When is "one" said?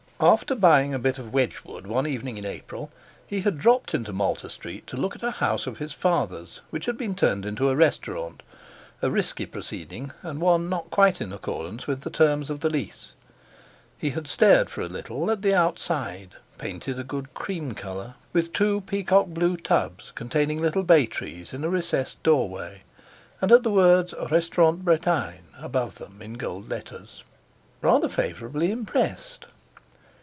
1.87-2.05, 10.39-10.69